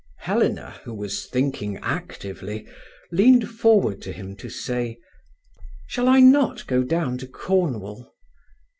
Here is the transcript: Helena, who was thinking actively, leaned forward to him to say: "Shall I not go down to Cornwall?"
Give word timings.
Helena, 0.21 0.81
who 0.83 0.95
was 0.95 1.27
thinking 1.27 1.77
actively, 1.83 2.65
leaned 3.11 3.47
forward 3.47 4.01
to 4.01 4.11
him 4.11 4.35
to 4.37 4.49
say: 4.49 4.97
"Shall 5.85 6.07
I 6.09 6.19
not 6.19 6.65
go 6.65 6.81
down 6.81 7.19
to 7.19 7.27
Cornwall?" 7.27 8.11